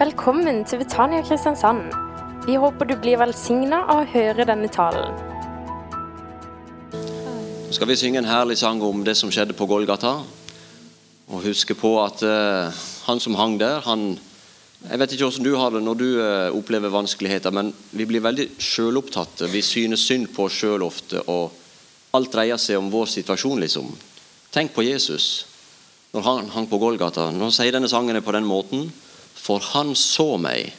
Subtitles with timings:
[0.00, 1.90] Velkommen til Betania Kristiansand.
[2.46, 5.12] Vi håper du blir velsigna av å høre denne talen.
[7.66, 10.14] Så skal vi synge en herlig sang om det som skjedde på Golgata.
[11.28, 12.72] Og huske på at uh,
[13.10, 14.14] han som hang der, han
[14.88, 18.24] Jeg vet ikke hvordan du har det når du uh, opplever vanskeligheter, men vi blir
[18.24, 19.50] veldig sjølopptatte.
[19.52, 21.52] Vi synes synd på oss sjøl ofte, og
[22.16, 23.92] alt dreier seg om vår situasjon, liksom.
[24.48, 25.44] Tenk på Jesus
[26.16, 27.28] når han hang på Golgata.
[27.36, 28.88] Nå sier denne sangen på den måten
[29.40, 30.74] For han så meg.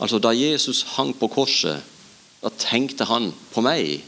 [0.00, 1.82] Altså Da Jesus hang på korset,
[2.42, 4.04] da tenkte han på meg.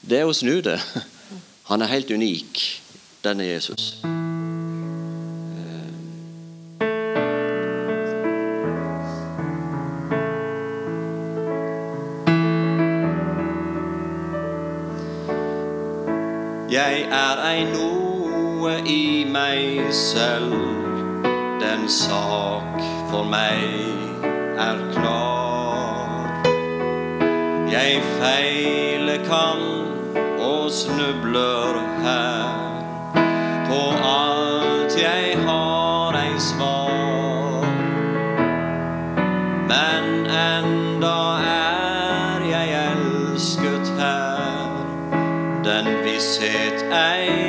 [0.00, 0.78] Det er å snu det.
[1.70, 2.62] Han er helt unik,
[3.22, 4.00] denne Jesus.
[16.70, 20.54] Jeg er ei noe i meg selv,
[21.60, 22.69] den sak
[23.10, 23.62] for meg
[24.58, 26.30] er klar.
[27.70, 29.62] Jeg feiler kan
[30.38, 33.24] og snubler her,
[33.66, 33.80] på
[34.10, 37.66] alt jeg har ei svar.
[39.72, 41.18] Men enda
[41.50, 44.80] er jeg elsket her,
[45.66, 47.39] den visshet eier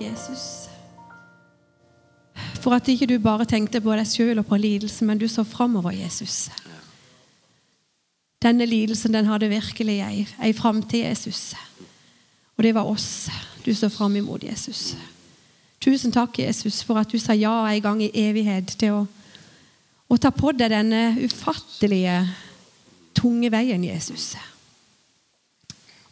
[0.00, 0.68] Jesus.
[2.60, 5.44] For at ikke du bare tenkte på deg sjøl og på lidelsen, men du så
[5.46, 6.48] framover, Jesus.
[8.42, 11.54] Denne lidelsen den hadde virkelig ei, ei framtid, Jesus.
[12.56, 13.28] Og det var oss
[13.64, 14.96] du så fram imot, Jesus.
[15.80, 19.02] Tusen takk, Jesus, for at du sa ja en gang i evighet til å,
[20.10, 22.20] å ta på deg denne ufattelige,
[23.18, 24.32] tunge veien, Jesus.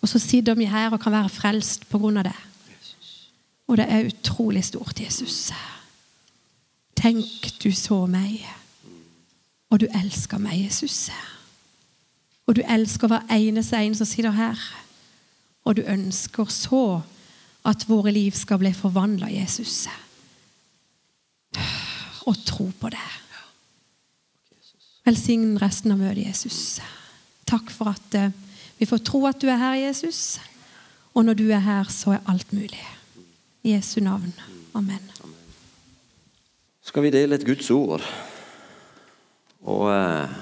[0.02, 2.36] Og så sitter vi her og kan være frelst på grunn av det.
[3.66, 5.52] Og det er utrolig stort, Jesus.
[6.96, 8.46] Tenk, du så meg,
[9.70, 11.10] og du elsker meg, Jesus.
[12.46, 14.60] Og du elsker hver eneste en som sitter her.
[15.66, 17.02] Og du ønsker så
[17.66, 19.88] at våre liv skal bli forvandla, Jesus.
[22.26, 23.08] Og tro på det.
[25.06, 26.78] Velsign resten av møtet, Jesus.
[27.46, 28.34] Takk for at eh,
[28.78, 30.38] vi får tro at du er her, Jesus.
[31.14, 32.82] Og når du er her, så er alt mulig.
[33.66, 34.32] I Jesu navn.
[34.78, 35.00] Amen.
[36.86, 38.04] skal vi dele et Guds ord.
[39.66, 40.36] Og eh,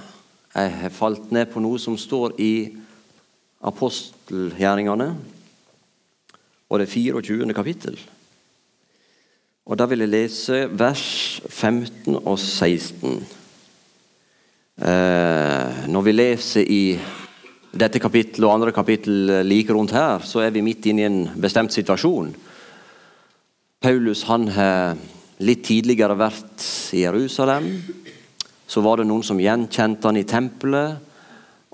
[0.53, 2.77] jeg har falt ned på noe som står i
[3.65, 5.09] apostelgjerningene,
[6.69, 7.49] og det 24.
[7.57, 7.97] kapittel.
[9.65, 13.25] Og Da vil jeg lese vers 15 og 16.
[14.85, 16.85] Eh, når vi leser i
[17.73, 21.23] dette kapittelet og andre kapittel like rundt her, så er vi midt inne i en
[21.41, 22.37] bestemt situasjon.
[23.85, 24.95] Paulus han har
[25.45, 26.63] litt tidligere vært
[26.97, 27.67] i Jerusalem.
[28.65, 31.03] Så var det noen som gjenkjente han i tempelet,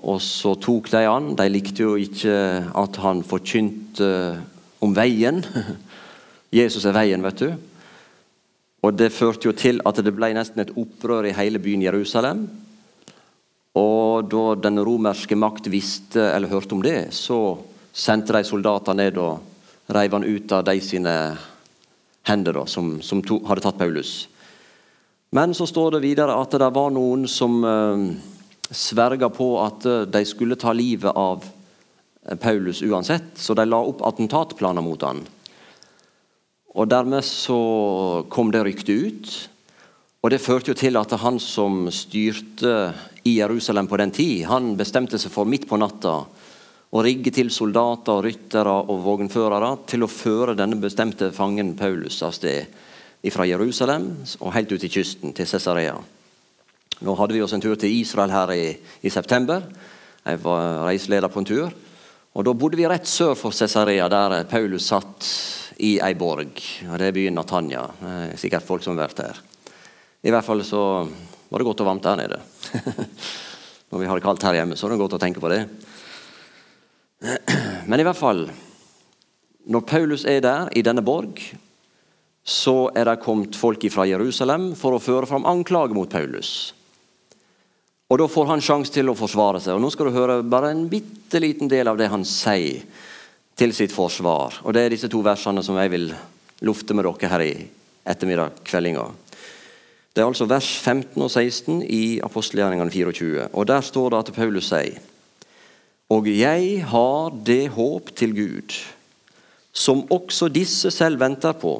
[0.03, 1.29] og så tok de han.
[1.39, 2.33] De likte jo ikke
[2.81, 4.09] at han forkynte
[4.83, 5.39] om veien.
[6.59, 7.53] Jesus er veien, vet du.
[8.83, 12.43] Og Det førte jo til at det ble nesten et opprør i hele byen Jerusalem.
[13.79, 17.55] Og da den romerske makt visste eller hørte om det, så
[17.93, 21.15] sendte de soldater ned og reiv han ut av de sine
[22.27, 24.27] hender da, som, som to, hadde tatt Paulus.
[25.31, 28.05] Men så står det videre at det var noen som eh,
[28.71, 33.79] sverga på at eh, de skulle ta livet av eh, Paulus uansett, så de la
[33.79, 35.23] opp attentatplaner mot han.
[36.75, 37.61] Og Dermed så
[38.31, 39.31] kom det ryktet ut.
[40.21, 42.91] Og Det førte jo til at han som styrte
[43.27, 46.21] i Jerusalem på den tid, han bestemte seg for midt på natta
[46.91, 52.33] å rigge til soldater, ryttere og vognførere til å føre denne bestemte fangen Paulus av
[52.35, 52.67] sted
[53.31, 54.09] fra Jerusalem
[54.41, 55.95] og helt ut til kysten, til Cesarea.
[57.01, 58.65] Nå hadde vi oss en tur til Israel her i,
[59.01, 59.63] i september.
[60.25, 61.71] Jeg var reiseleder på en tur.
[62.31, 65.29] Og Da bodde vi rett sør for Cesarea, der Paulus satt
[65.81, 66.59] i ei borg.
[66.87, 67.87] og Det er byen Natanya.
[67.99, 69.39] Det er sikkert folk som har vært der.
[70.21, 70.83] I hvert fall så
[71.49, 72.37] var det godt og varmt der nede.
[73.91, 75.65] Når vi har det kaldt her hjemme, så er det godt å tenke på det.
[77.89, 78.47] Men i hvert fall
[79.69, 81.37] Når Paulus er der, i denne borg,
[82.41, 86.73] så er det kommet folk fra Jerusalem for å føre fram anklager mot Paulus.
[88.09, 89.77] Og Da får han sjanse til å forsvare seg.
[89.77, 92.81] Og Nå skal du høre bare en bitte liten del av det han sier
[93.55, 94.57] til sitt forsvar.
[94.65, 96.09] Og Det er disse to versene som jeg vil
[96.65, 97.53] lufte med dere her i
[98.01, 99.05] ettermiddag kveldinga.
[100.11, 103.47] Det er altså vers 15 og 16 i apostelgjerningene 24.
[103.53, 104.97] Og Der står det at Paulus sier
[106.11, 108.75] og jeg har det håp til Gud,
[109.71, 111.77] som også disse selv venter på,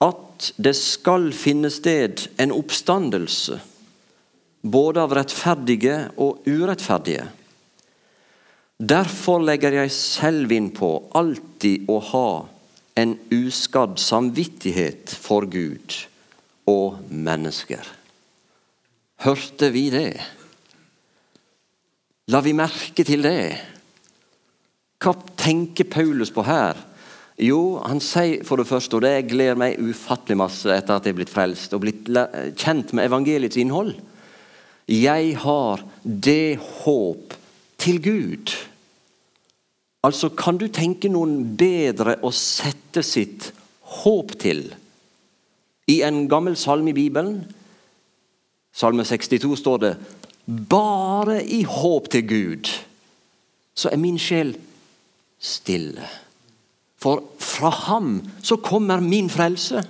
[0.00, 3.58] at det skal finne sted en oppstandelse,
[4.62, 7.26] både av rettferdige og urettferdige.
[8.80, 12.28] Derfor legger jeg selv inn på alltid å ha
[13.00, 15.96] en uskadd samvittighet for Gud
[16.70, 17.82] og mennesker.
[19.20, 20.20] Hørte vi det?
[22.30, 23.42] La vi merke til det?
[25.00, 26.78] Hva tenker Paulus på her?
[27.40, 31.14] Jo, han sier for det første, og det gleder meg ufattelig masse etter at jeg
[31.14, 32.10] er blitt frelst og blitt
[32.60, 33.94] kjent med evangeliets innhold.
[34.90, 37.34] Jeg har det håp
[37.80, 38.52] til Gud.
[40.04, 43.50] Altså, kan du tenke noen bedre å sette sitt
[44.02, 44.66] håp til?
[45.90, 47.40] I en gammel salme i Bibelen,
[48.76, 49.94] salme 62, står det
[50.46, 52.70] bare i håp til Gud,
[53.74, 54.54] så er min sjel
[55.40, 56.06] stille.
[57.00, 59.82] For fra ham så kommer min frelse.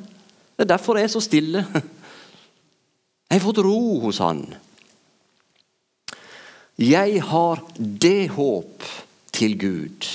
[0.57, 1.65] Det er derfor jeg er så stille.
[3.31, 4.43] Jeg har fått ro hos han.
[6.81, 8.87] Jeg har det håp
[9.31, 10.07] til Gud.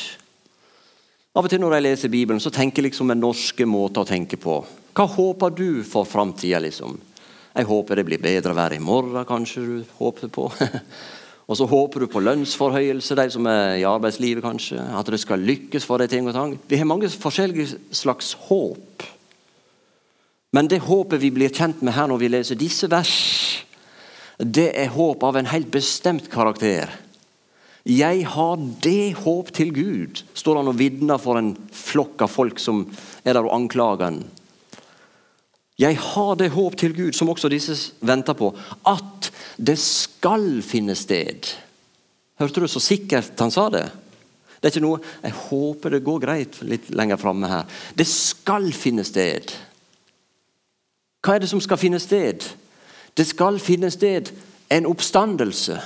[1.35, 4.07] Av og til når jeg leser Bibelen, så tenker jeg liksom en norske måte å
[4.07, 4.57] tenke på.
[4.95, 6.95] Hva håper du for framtida, liksom?
[7.55, 10.49] Jeg håper det blir bedre vær i morgen, kanskje du håper på.
[11.47, 14.81] Og så håper du på lønnsforhøyelse, de som er i arbeidslivet kanskje.
[14.81, 16.55] At det skal lykkes for deg ting og tang.
[16.67, 19.05] Vi har mange forskjellige slags håp.
[20.55, 23.15] Men det håpet vi blir kjent med her når vi leser disse vers,
[24.39, 26.91] det er håp av en helt bestemt karakter.
[27.85, 32.59] Jeg har det håp til Gud, står han og vitner for en flokk av folk
[32.59, 32.81] som
[33.23, 34.23] er der og anklager han.
[35.79, 38.53] Jeg har det håp til Gud, som også disse venter på,
[38.87, 41.51] at det skal finne sted.
[42.39, 43.85] Hørte du så sikkert han sa det?
[44.55, 47.67] Det er ikke noe Jeg håper det går greit litt lenger framme her.
[47.95, 49.51] Det skal finne sted.
[51.21, 52.47] Hva er det som skal finne sted?
[53.15, 54.31] Det skal finne sted
[54.71, 55.77] en oppstandelse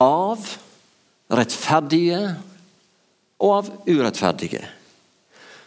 [0.00, 0.52] av
[1.30, 2.20] rettferdige
[3.40, 4.62] og av urettferdige.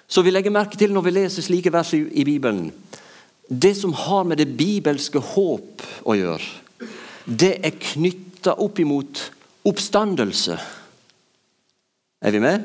[0.07, 2.71] Så vi legger merke til når vi leser slike vers i, i Bibelen
[3.49, 6.45] Det som har med det bibelske håp å gjøre,
[7.25, 9.19] det er knytta opp imot
[9.67, 10.57] oppstandelse.
[12.23, 12.63] Er vi med?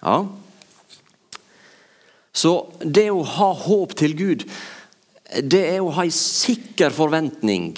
[0.00, 0.18] Ja.
[2.36, 4.44] Så det å ha håp til Gud,
[5.42, 7.72] det er å ha en sikker forventning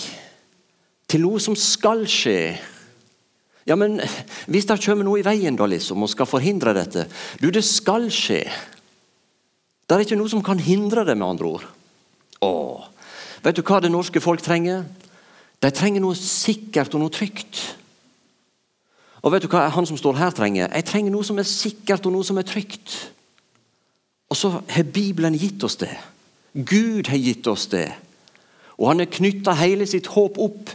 [1.08, 2.58] til noe som skal skje.
[3.68, 4.00] Ja, men
[4.48, 7.04] Hvis det kommer noe i veien da liksom, og skal forhindre dette
[7.40, 8.42] Du, det skal skje.
[9.88, 11.66] Det er ikke noe som kan hindre det, med andre ord.
[12.44, 12.88] Åh,
[13.42, 14.82] Vet du hva det norske folk trenger?
[15.62, 17.60] De trenger noe sikkert og noe trygt.
[19.22, 20.70] Og vet du hva han som står her trenger?
[20.70, 22.96] Jeg trenger noe som er sikkert og noe som er trygt.
[24.28, 25.94] Og så har Bibelen gitt oss det.
[26.52, 27.88] Gud har gitt oss det.
[28.78, 30.75] Og han har knytta hele sitt håp opp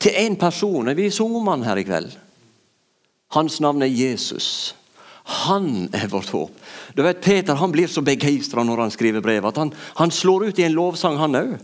[0.00, 0.88] til én person.
[0.96, 2.14] Vi sang om han her i kveld.
[3.32, 4.74] Hans navn er Jesus.
[5.46, 6.56] Han er vårt håp.
[6.96, 10.50] Du vet, Peter han blir så begeistra når han skriver brev, at han, han slår
[10.50, 11.54] ut i en lovsang, han òg.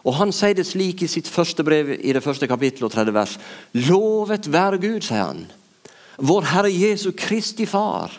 [0.00, 3.12] Og Han sier det slik i sitt første brev i det første kapittel og tredje
[3.12, 3.36] vers.
[3.76, 5.42] Lovet være Gud, sier han.
[6.16, 8.14] Vår Herre Jesu Kristi Far.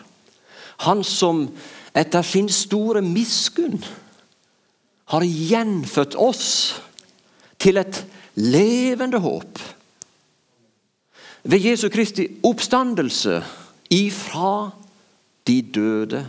[0.86, 1.48] Han som
[1.94, 3.82] etter sin store miskunn
[5.12, 6.48] har gjenfødt oss
[7.60, 8.04] til et
[8.38, 9.58] levende håp.
[11.44, 13.42] Ved Jesu Kristi oppstandelse
[13.90, 14.70] ifra
[15.46, 16.26] de døde.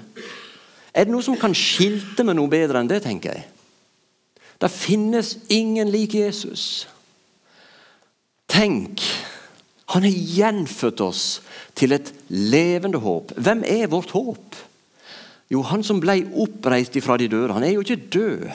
[0.93, 3.45] Er det noe som kan skilte med noe bedre enn det, tenker jeg?
[4.61, 6.87] Det finnes ingen lik Jesus.
[8.49, 9.01] Tenk,
[9.93, 11.23] han har gjenfødt oss
[11.75, 13.33] til et levende håp.
[13.37, 14.59] Hvem er vårt håp?
[15.51, 17.53] Jo, han som ble oppreist ifra de døde.
[17.53, 18.45] Han er jo ikke død.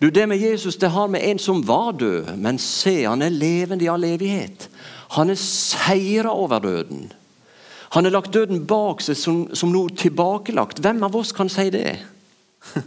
[0.00, 3.28] Du, Det med Jesus det har med en som var død, men se, han er
[3.28, 4.68] levende i all evighet.
[5.16, 7.10] Han er seira over døden.
[7.92, 10.80] Han har lagt døden bak seg som, som noe tilbakelagt.
[10.80, 11.98] Hvem av oss kan si det?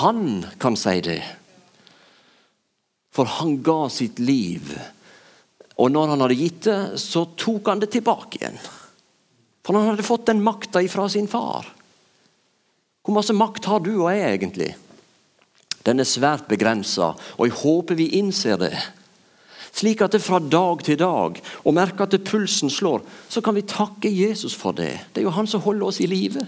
[0.00, 1.20] Han kan si det.
[3.10, 4.70] For han ga sitt liv.
[5.80, 8.60] Og når han hadde gitt det, så tok han det tilbake igjen.
[9.64, 11.66] For han hadde fått den makta ifra sin far.
[13.00, 14.70] Hvor masse makt har du og jeg egentlig?
[15.88, 18.74] Den er svært begrensa, og jeg håper vi innser det.
[19.72, 23.62] Slik at det fra dag til dag, og merker at pulsen slår, så kan vi
[23.62, 24.92] takke Jesus for det.
[25.14, 26.42] Det er jo han som holder oss i live.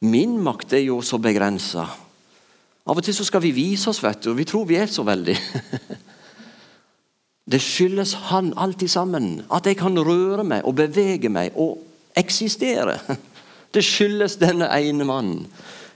[0.00, 1.86] Min makt er jo så begrensa.
[2.86, 4.88] Av og til så skal vi vise oss, vet du, og vi tror vi er
[4.90, 5.36] så veldig.
[7.50, 9.42] Det skyldes han alltid sammen.
[9.50, 11.80] At jeg kan røre meg og bevege meg og
[12.16, 12.98] eksistere.
[13.74, 15.46] Det skyldes denne ene mannen,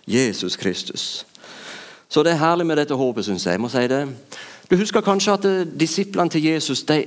[0.07, 1.27] Jesus Kristus.
[2.15, 3.57] Så det er herlig med dette håpet, syns jeg.
[3.57, 4.05] jeg må si det.
[4.71, 7.01] Du husker kanskje at eh, disiplene til Jesus de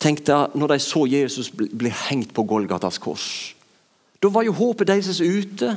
[0.00, 3.54] tenkte når de så Jesus bli hengt på Golgatas kors
[4.22, 5.72] Da var jo håpet deres ute.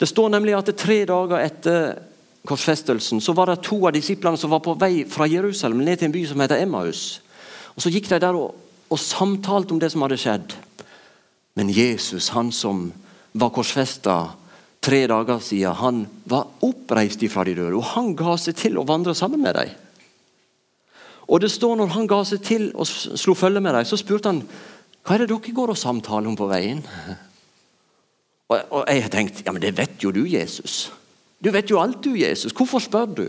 [0.00, 1.98] Det står nemlig at tre dager etter
[2.46, 6.10] korsfestelsen så var det to av disiplene som var på vei fra Jerusalem ned til
[6.10, 7.22] en by som heter Emmaus.
[7.74, 8.54] Og Så gikk de der og,
[8.90, 10.52] og samtalte om det som hadde skjedd.
[11.56, 12.92] Men Jesus, han som
[13.32, 14.36] var korsfesta,
[14.86, 18.86] tre dager siden han var oppreist ifra de døde, og han ga seg til å
[18.86, 19.74] vandre sammen med dem.
[21.26, 24.30] Og det står Når han ga seg til og slo følge med dem, så spurte
[24.30, 24.44] han
[25.06, 26.82] hva er det dere går og samtaler om på veien.
[28.46, 30.92] Og, og jeg har tenkt ja, men det vet jo du, Jesus.
[31.42, 32.52] Du vet jo alt, du, Jesus.
[32.54, 33.24] Hvorfor spør du?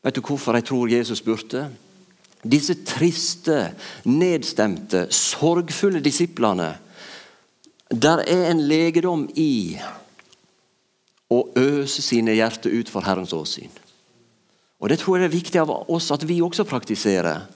[0.00, 1.66] Vet du hvorfor jeg tror Jesus spurte?
[2.40, 3.74] Disse triste,
[4.08, 6.70] nedstemte, sorgfulle disiplene.
[7.92, 9.76] Der er en legedom i
[11.32, 13.72] og øse sine hjerter ut for Herrens åsyn.
[14.80, 17.46] Og Det tror jeg er viktig av oss at vi også praktiserer.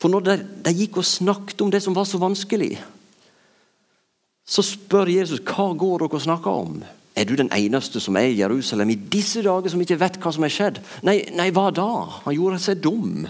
[0.00, 2.78] For når de, de gikk og snakket om det som var så vanskelig,
[4.42, 6.80] så spør Jesus hva går dere og snakker om.
[7.12, 10.32] Er du den eneste som er i Jerusalem i disse dager som ikke vet hva
[10.32, 10.80] som er skjedd?
[11.04, 11.90] Nei, nei hva da?
[12.24, 13.26] Han gjorde seg dum.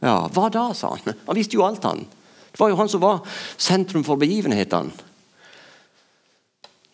[0.00, 1.18] Ja, hva da, sa han.
[1.26, 2.06] Han visste jo alt, han.
[2.50, 3.20] Det var jo han som var
[3.60, 4.96] sentrum for begivenhetene.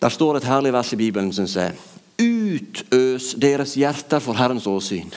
[0.02, 1.76] Der står et herlig vers i Bibelen, syns jeg.
[2.18, 5.12] Utøs deres hjerter for Herrens åsyn.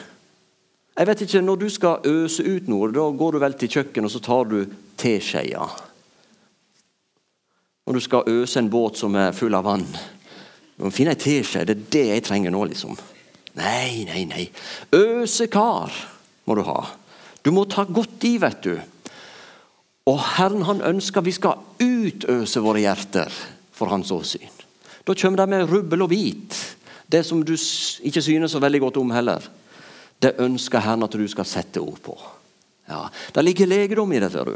[0.97, 4.05] Jeg vet ikke, Når du skal øse ut noe, da går du vel til kjøkkenet
[4.05, 4.65] og så tar du
[4.97, 5.65] teskeia.
[7.85, 9.87] Når du skal øse en båt som er full av vann.
[10.77, 11.65] Du må finne ei teskje.
[11.65, 12.97] Det er det jeg trenger nå, liksom.
[13.57, 14.45] Nei, nei, nei.
[14.93, 15.93] Øsekar
[16.45, 16.85] må du ha.
[17.41, 18.75] Du må ta godt i, vet du.
[20.05, 23.33] Og Herren han ønsker vi skal utøse våre hjerter
[23.73, 24.54] for Hans åsyn.
[25.05, 26.55] Da kommer de med rubbel og hvit.
[27.12, 29.43] Det som du ikke synes så veldig godt om heller.
[30.21, 32.15] Det ønsker Herren at du skal sette ord på.
[32.89, 34.31] Ja, Det ligger legedom i det.
[34.31, 34.55] ser du.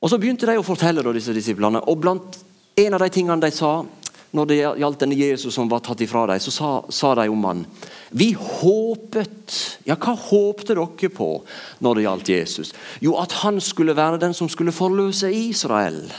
[0.00, 1.80] Og Så begynte de å fortelle da, disse disiplene.
[1.88, 2.44] og blant
[2.76, 3.84] En av de tingene de sa
[4.32, 7.44] når det gjaldt denne Jesus som var tatt ifra dem, så sa, sa de om
[7.44, 7.66] han
[8.12, 11.42] Vi håpet Ja, hva håpte dere på
[11.80, 12.72] når det gjaldt Jesus?
[13.00, 16.12] Jo, at han skulle være den som skulle forløse Israel.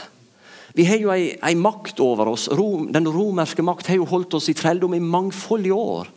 [0.74, 2.48] Vi har jo ei, ei makt over oss.
[2.54, 6.10] Rom, den romerske makt har jo holdt oss i trelldom i mangfoldige år.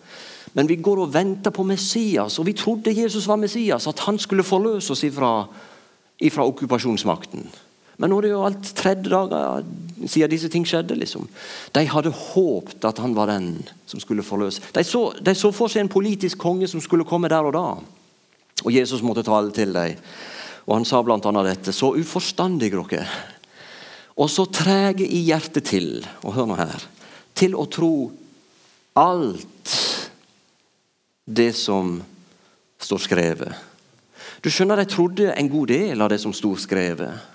[0.54, 3.88] Men vi går og venter på Messias, og vi trodde Jesus var Messias.
[3.90, 5.48] At han skulle forløse oss ifra,
[6.22, 7.48] ifra okkupasjonsmakten.
[7.98, 9.66] Men nå er det jo alt tredje dager
[10.10, 10.98] siden disse ting skjedde.
[10.98, 11.28] liksom.
[11.74, 14.62] De hadde håpet at han var den som skulle forløse.
[14.74, 17.68] De så, de så for seg en politisk konge som skulle komme der og da.
[18.64, 20.02] Og Jesus måtte tale til dem.
[20.66, 21.18] Og Han sa bl.a.
[21.44, 21.74] dette.
[21.74, 23.08] Så uforstandige dere
[24.14, 25.90] og så trege i hjertet til,
[26.22, 26.86] og hør nå her,
[27.34, 28.12] til å tro
[29.00, 29.78] alt
[31.26, 31.98] det som
[32.84, 33.54] står skrevet.
[34.44, 37.32] Du skjønner, De trodde en god del av det som sto skrevet.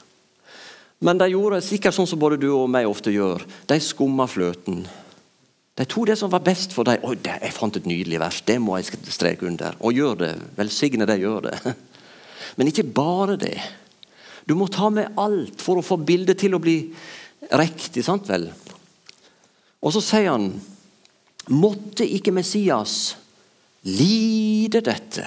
[1.01, 3.45] Men de gjorde sikkert sånn som både du og meg ofte gjør.
[3.71, 4.83] De skumma fløten.
[5.79, 6.99] De tok det som var best for dem.
[7.23, 9.77] Jeg fant et nydelig vers, det må jeg streke under.
[9.79, 10.33] Og gjør det.
[10.59, 11.75] Velsigne de gjør det.
[12.59, 13.57] Men ikke bare det.
[14.49, 16.79] Du må ta med alt for å få bildet til å bli
[17.61, 18.05] riktig.
[18.05, 18.49] sant vel?
[19.85, 20.51] Og så sier han
[21.49, 23.17] Måtte ikke Messias
[23.89, 25.23] lide dette,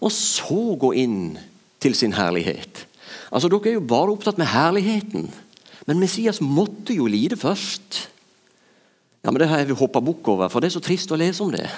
[0.00, 1.34] og så gå inn
[1.76, 2.86] til sin herlighet?
[3.28, 5.26] Altså, Dere er jo bare opptatt med herligheten,
[5.84, 8.08] men Messias måtte jo lide først.
[9.20, 11.44] Ja, men Det har jeg hoppa bukk over, for det er så trist å lese
[11.44, 11.68] om det.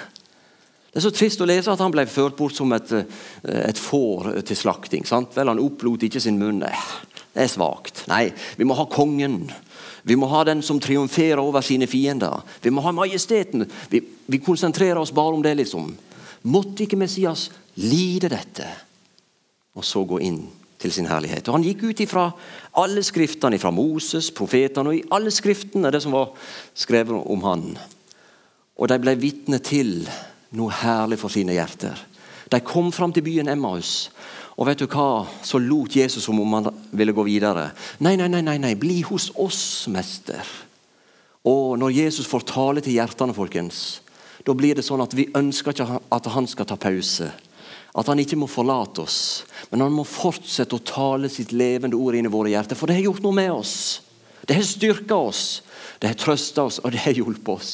[0.91, 3.77] Det er så trist å lese at han ble ført bort som et, eh, et
[3.79, 5.05] får til slakting.
[5.07, 5.33] Sant?
[5.35, 6.59] Vel, Han opplot ikke sin munn.
[6.59, 8.07] Det er svakt.
[8.07, 9.51] Nei, vi må ha kongen.
[10.03, 12.41] Vi må ha den som triumferer over sine fiender.
[12.61, 13.69] Vi må ha majesteten.
[13.89, 15.95] Vi, vi konsentrerer oss bare om det, liksom.
[16.43, 18.65] Måtte ikke Messias lide dette,
[19.77, 20.41] og så gå inn
[20.81, 21.47] til sin herlighet?
[21.47, 22.31] Og Han gikk ut ifra
[22.81, 26.33] alle skriftene, fra Moses, profetene og i alle skriftene det som var
[26.73, 27.65] skrevet om han.
[28.75, 30.09] Og de ble vitne til
[30.57, 31.97] noe herlig for sine hjerter.
[32.51, 34.09] De kom fram til byen Emmaus.
[34.59, 35.25] Og vet du hva?
[35.45, 37.69] Så lot Jesus som om han ville gå videre.
[38.03, 38.75] Nei, nei, nei, nei, nei.
[38.75, 40.43] bli hos oss, mester.
[41.47, 44.01] Og når Jesus får tale til hjertene, folkens,
[44.45, 47.31] da blir det sånn at vi ønsker ikke at han skal ta pause.
[47.97, 52.15] At han ikke må forlate oss, men han må fortsette å tale sitt levende ord
[52.15, 52.77] inn i våre hjerter.
[52.79, 53.75] For det har gjort noe med oss.
[54.47, 55.61] Det har styrka oss,
[55.99, 57.73] det har trøsta oss, og det har hjulpet oss.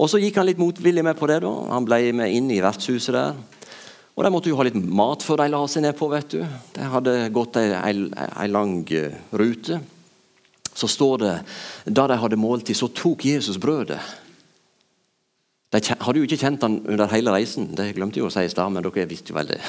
[0.00, 1.42] Og Så gikk han litt motvillig med på det.
[1.44, 1.52] da.
[1.74, 3.34] Han ble med inn i vertshuset der.
[4.16, 6.08] Og De måtte jo ha litt mat før de la seg ned på.
[6.08, 6.40] vet du.
[6.74, 9.80] De hadde gått ei, lang eh, rute.
[10.74, 11.36] Så står det
[11.84, 14.00] da de hadde måltid, så tok Jesus brødet.
[15.70, 18.50] De hadde jo ikke kjent han under hele reisen, det glemte jeg å si i
[18.50, 19.60] stad, men dere visste jo vel det.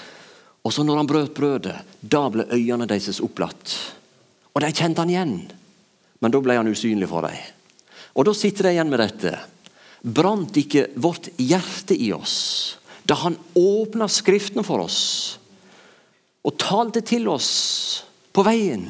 [0.64, 3.72] Og så når han brøt brødet, da ble øynene deres opplatt.
[4.54, 5.34] Og de kjente han igjen,
[6.20, 7.38] men da ble han usynlig for dem.
[8.14, 9.32] Og da sitter de igjen med dette.
[10.02, 15.00] Brant ikke vårt hjerte i oss da han åpna Skriftene for oss
[16.46, 17.50] og talte til oss
[18.32, 18.86] på veien?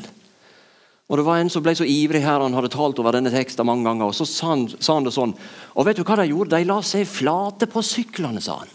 [1.11, 3.67] Og Det var en som ble så ivrig her, han hadde talt over denne teksten
[3.67, 4.07] mange ganger.
[4.07, 5.35] og Så sa han, sa han det sånn.
[5.75, 6.55] Og vet du hva de gjorde?
[6.55, 8.71] De la seg flate på syklene, sa han.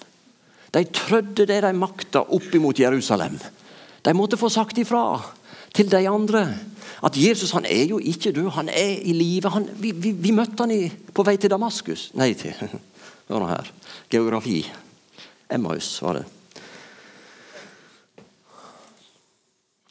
[0.76, 3.40] De trødde det de makta opp imot Jerusalem.
[4.04, 5.22] De måtte få sagt ifra
[5.72, 6.50] til de andre
[7.04, 9.52] at Jesus han er jo ikke død, han er i live.
[9.80, 12.10] Vi, vi, vi, møtte han i, på vei til Damaskus.
[12.16, 12.56] Nei, til
[13.30, 13.72] Hør nå her.
[14.12, 14.60] Geografi.
[15.52, 16.26] Emmaus var det.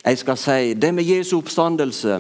[0.05, 2.19] Jeg skal si det med Jesu oppstandelse,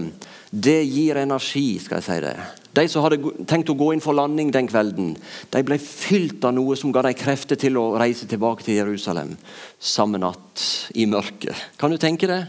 [0.50, 1.78] det gir energi.
[1.78, 2.36] skal jeg si det.
[2.74, 5.12] De som hadde tenkt å gå inn for landing den kvelden,
[5.52, 9.36] de ble fylt av noe som ga dem krefter til å reise tilbake til Jerusalem
[9.78, 10.64] samme natt
[10.96, 11.54] i mørket.
[11.78, 12.40] Kan du tenke det?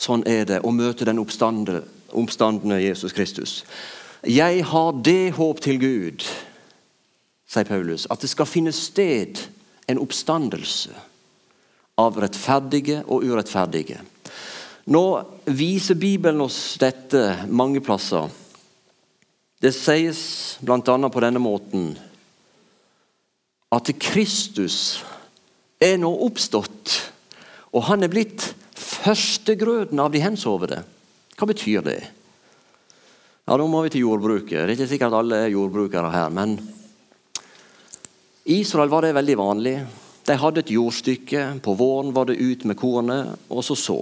[0.00, 3.60] Sånn er det å møte den oppstandende Jesus Kristus.
[4.24, 6.24] Jeg har det håp til Gud,
[7.50, 9.40] sier Paulus, at det skal finne sted
[9.90, 10.94] en oppstandelse
[12.00, 14.00] av rettferdige og urettferdige.
[14.90, 15.04] Nå
[15.52, 18.30] viser Bibelen oss dette mange plasser.
[19.60, 20.22] Det sies
[20.64, 20.80] bl.a.
[20.80, 21.92] på denne måten
[23.70, 25.02] at Kristus
[25.80, 26.96] er nå oppstått,
[27.76, 28.48] og han er blitt
[28.90, 30.82] førstegrøden av de hensovne.
[31.38, 32.00] Hva betyr det?
[33.46, 34.50] Ja, Da må vi til jordbruket.
[34.50, 36.58] Det er ikke sikkert alle er jordbrukere her, men
[38.44, 39.76] Israel var det veldig vanlig.
[40.26, 41.60] De hadde et jordstykke.
[41.64, 43.98] På våren var det ut med kornet, og så så.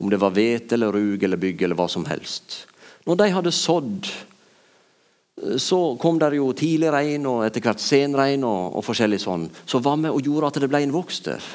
[0.00, 2.66] Om det var hvete eller rug eller bygg eller hva som helst.
[3.06, 4.08] Når de hadde sådd,
[5.58, 9.82] så kom det jo tidlig regn og etter hvert senregn og, og forskjellig sånn, som
[9.84, 11.48] var med og gjorde at det ble en vokst der.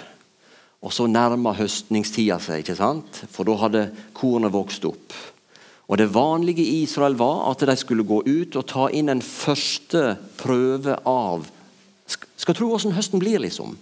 [0.79, 3.23] Og så nærma høstningstida seg, ikke sant?
[3.31, 5.15] for da hadde kornet vokst opp.
[5.89, 9.21] Og Det vanlige i Israel var at de skulle gå ut og ta inn en
[9.21, 11.49] første prøve av
[12.39, 13.75] Skal tro åssen høsten blir, liksom.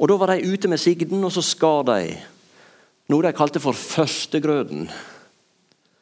[0.00, 2.16] Og Da var de ute med sigden, og så skar de
[3.08, 4.88] noe de kalte for førstegrøden.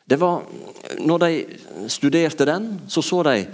[0.08, 0.46] Det var,
[0.98, 3.48] når de studerte den, så så de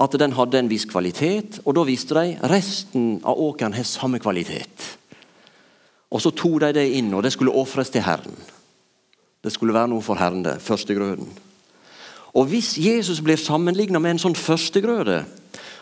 [0.00, 4.18] at den hadde en viss kvalitet, og da visste de resten av åkeren har samme
[4.18, 4.97] kvalitet.
[6.10, 8.36] Og Så tok de det inn, og det skulle ofres til Herren.
[9.44, 10.58] Det skulle være noe for Herren, det.
[10.62, 11.28] Førstegrøden.
[12.34, 15.22] Og hvis Jesus blir sammenlignet med en sånn førstegrøde,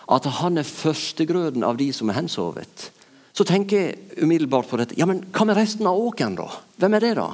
[0.06, 2.90] at han er førstegrøden av de som er hensovet,
[3.36, 4.96] så tenker jeg umiddelbart på dette.
[4.98, 6.46] Ja, men Hva med resten av åkeren, da?
[6.78, 7.28] Hvem er det, da?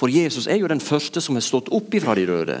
[0.00, 2.58] For Jesus er jo den første som har stått opp ifra de døde.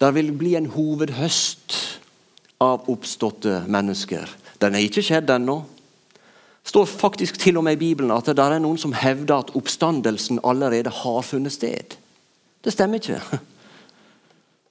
[0.00, 1.74] Der vil bli en hovedhøst
[2.62, 4.28] av oppståtte mennesker.
[4.60, 5.62] Den er ikke skjedd ennå
[6.64, 10.40] står faktisk til og med i Bibelen at det er noen som hevder at oppstandelsen
[10.44, 11.96] allerede har funnet sted.
[12.64, 13.20] Det stemmer ikke.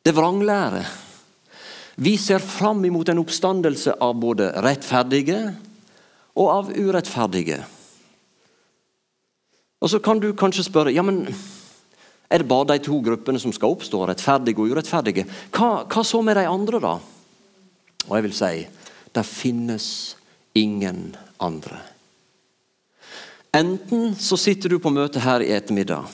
[0.04, 0.86] Det er vranglære.
[1.96, 5.54] Vi ser fram imot en oppstandelse av både rettferdige
[6.34, 7.62] og av urettferdige.
[9.84, 11.28] Og Så kan du kanskje spørre ja, men
[12.30, 15.28] er det bare de to gruppene som skal oppstå, rettferdige og urettferdige.
[15.54, 16.96] Hva, hva så med de andre, da?
[18.08, 18.54] Og jeg vil si
[19.14, 19.86] det finnes
[20.58, 21.80] ingen andre.
[23.54, 26.10] Enten så sitter du på møte her i ettermiddag,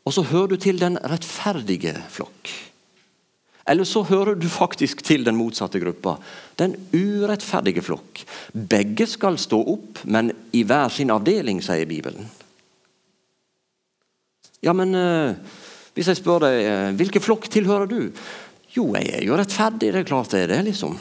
[0.00, 2.50] og så hører du til den rettferdige flokk.
[3.70, 6.16] Eller så hører du faktisk til den motsatte gruppa,
[6.58, 8.24] den urettferdige flokk.
[8.52, 12.26] Begge skal stå opp, men i hver sin avdeling, sier Bibelen.
[14.64, 15.36] Ja, men uh,
[15.94, 18.00] hvis jeg spør deg, uh, hvilken flokk tilhører du?
[18.74, 20.96] Jo, jeg er jo rettferdig, det er klart det er det, liksom.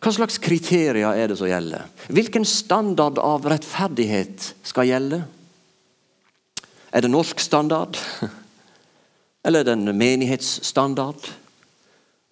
[0.00, 1.84] Hva slags kriterier er det som gjelder?
[2.08, 5.20] Hvilken standard av rettferdighet skal gjelde?
[6.90, 7.98] Er det norsk standard?
[9.44, 11.28] Eller er det en menighetsstandard?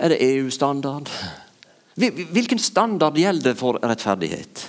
[0.01, 1.13] Er det EU-standard?
[1.99, 4.65] Hvilken standard gjelder for rettferdighet?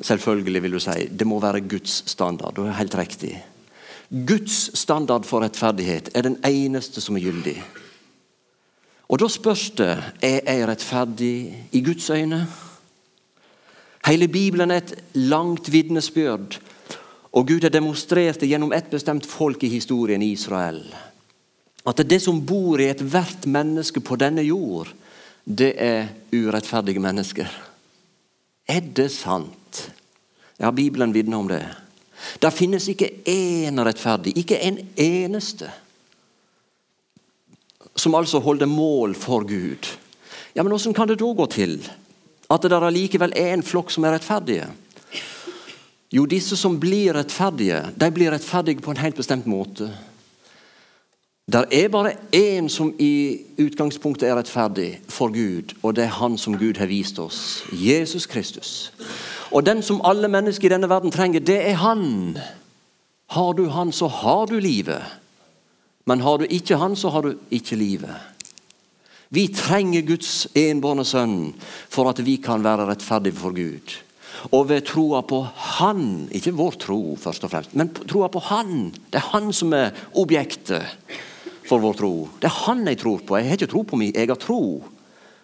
[0.00, 2.56] Selvfølgelig vil du si det må være Guds standard.
[2.56, 3.34] Du er helt riktig.
[4.10, 7.58] Guds standard for rettferdighet er den eneste som er gyldig.
[9.10, 9.90] Og Da spørs det
[10.22, 12.46] er jeg rettferdig i Guds øyne.
[14.06, 16.60] Hele Bibelen er et langt vitnesbyrd,
[17.32, 20.84] og Gud har demonstrert det gjennom et bestemt folk i historien Israel.
[21.86, 24.88] At det, er det som bor i ethvert menneske på denne jord,
[25.44, 27.50] det er urettferdige mennesker.
[28.68, 29.90] Er det sant?
[30.60, 31.64] Ja, Bibelen vitner om det.
[32.42, 35.70] Det finnes ikke én rettferdig, ikke en eneste
[37.96, 39.90] som altså holder mål for Gud.
[40.54, 41.80] Ja, men Hvordan kan det da gå til
[42.50, 44.66] at det allikevel er en flokk som er rettferdige?
[46.12, 49.92] Jo, disse som blir rettferdige, de blir rettferdige på en helt bestemt måte.
[51.52, 56.38] Der er bare én som i utgangspunktet er rettferdig for Gud, og det er han
[56.38, 57.64] som Gud har vist oss.
[57.72, 58.92] Jesus Kristus.
[59.50, 62.38] Og den som alle mennesker i denne verden trenger, det er han.
[63.30, 65.02] Har du han, så har du livet.
[66.04, 68.14] Men har du ikke Han, så har du ikke livet.
[69.30, 73.92] Vi trenger Guds enbårne sønn for at vi kan være rettferdige for Gud.
[74.50, 75.42] Og ved troa på
[75.78, 78.90] Han, ikke vår tro, først og fremst, men troa på Han.
[79.12, 80.82] Det er Han som er objektet
[81.68, 82.14] for vår tro.
[82.40, 83.36] Det er Han jeg tror på.
[83.38, 84.82] Jeg har ikke tro på min egen tro.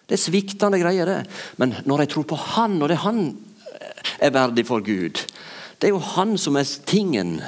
[0.07, 1.21] Det er sviktende greier, det.
[1.59, 3.21] Men når jeg tror på Han, og det er Han
[4.19, 5.19] er verdig for Gud
[5.77, 7.41] Det er jo Han som er tingen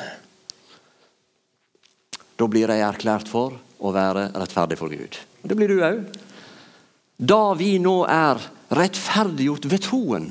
[2.40, 5.18] da blir jeg erklært for å være rettferdig for Gud.
[5.44, 6.04] Det blir du òg.
[7.20, 8.40] Da vi nå er
[8.76, 10.30] rettferdiggjort ved troen,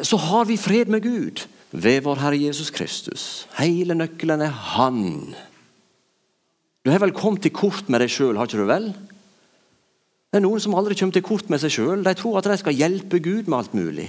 [0.00, 3.44] så har vi fred med Gud ved vår Herre Jesus Kristus.
[3.58, 5.34] Hele nøkkelen er Han.
[6.84, 8.88] Du har vel kommet til kort med deg sjøl, har ikke du vel?
[10.32, 12.00] Det er Noen som aldri kommer til kort med seg sjøl.
[12.04, 14.08] De tror at de skal hjelpe Gud med alt mulig.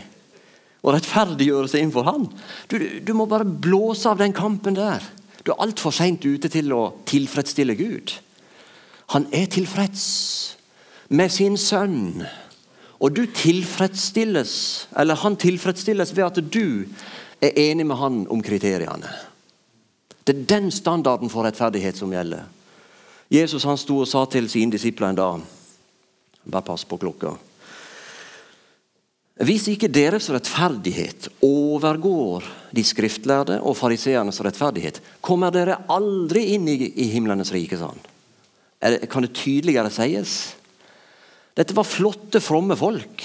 [0.86, 2.26] Og rettferdiggjøre seg innenfor Han.
[2.72, 5.04] Du, du må bare blåse av den kampen der.
[5.46, 8.16] Du er altfor seint ute til å tilfredsstille Gud.
[9.14, 10.06] Han er tilfreds
[11.14, 12.26] med sin sønn.
[12.98, 14.56] Og du tilfredsstilles,
[14.98, 16.88] eller han tilfredsstilles ved at du
[17.44, 19.12] er enig med han om kriteriene.
[20.26, 22.48] Det er den standarden for rettferdighet som gjelder.
[23.30, 25.46] Jesus han sto og sa til sine disipler en dag
[26.46, 27.32] Bare pass på klokka.
[29.42, 32.46] Hvis ikke deres rettferdighet overgår
[32.76, 38.04] de skriftlærde og fariseernes rettferdighet, kommer dere aldri inn i, i himlenes rike, sa han.
[39.10, 40.56] Kan det tydeligere sies?
[41.56, 43.24] Dette var flotte, fromme folk.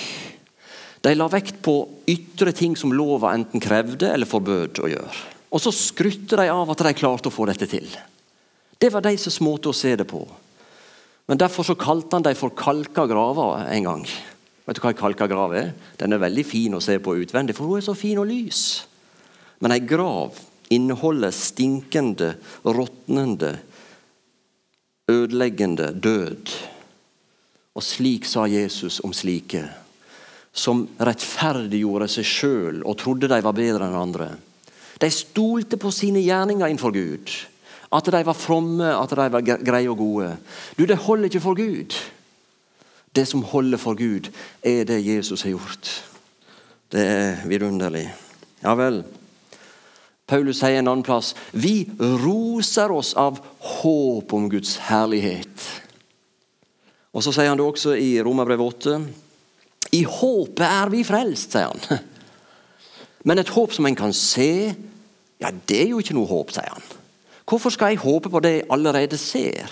[1.03, 1.75] De la vekt på
[2.11, 5.27] ytre ting som lova enten krevde eller forbød å gjøre.
[5.51, 7.89] Og så skrytte de av at de klarte å få dette til.
[8.81, 10.23] Det var de som småte å se det på.
[11.27, 14.05] Men Derfor så kalte han dem for kalka graver en gang.
[14.67, 15.73] Vet du hva en kalka grav er?
[15.99, 18.85] Den er veldig fin å se på utvendig, for hun er så fin og lys.
[19.61, 20.39] Men ei grav
[20.73, 23.59] inneholder stinkende, råtnende,
[25.11, 26.53] ødeleggende død.
[27.75, 29.65] Og slik sa Jesus om slike,
[30.53, 34.31] som rettferdiggjorde seg sjøl og trodde de var bedre enn andre.
[35.01, 37.31] De stolte på sine gjerninger innenfor Gud.
[37.91, 40.35] At de var fromme, at de var greie og gode.
[40.79, 41.97] Du, Det holder ikke for Gud.
[43.17, 44.31] Det som holder for Gud,
[44.63, 46.05] er det Jesus har gjort.
[46.93, 48.07] Det er vidunderlig.
[48.63, 49.03] Ja vel.
[50.31, 53.41] Paulus sier en annen plass vi roser oss av
[53.81, 55.67] håp om Guds herlighet.
[57.11, 59.01] Og Så sier han det også i Romerbrevet 8.
[59.99, 62.01] I håpet er vi frelst, sier han.
[63.27, 64.71] Men et håp som en kan se,
[65.43, 66.87] ja, det er jo ikke noe håp, sier han.
[67.51, 69.67] Hvorfor skal jeg håpe på det jeg allerede ser?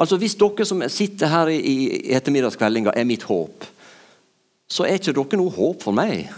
[0.00, 3.66] Altså Hvis dere som sitter her i ettermiddagskveldinga er mitt håp,
[4.70, 6.30] så er ikke dere noe håp for meg.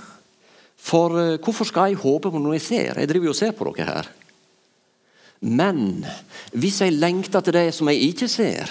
[0.83, 2.99] For uh, hvorfor skal jeg håpe på noe jeg ser?
[2.99, 4.11] Jeg driver jo og ser på dere her.
[5.43, 6.05] Men
[6.55, 8.71] hvis jeg lengter til det som jeg ikke ser,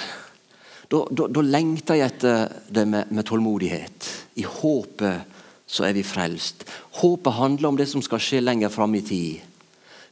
[0.91, 4.07] da lengter jeg etter det med, med tålmodighet.
[4.39, 5.37] I håpet
[5.71, 6.65] så er vi frelst.
[6.99, 9.39] Håpet handler om det som skal skje lenger fram i tid.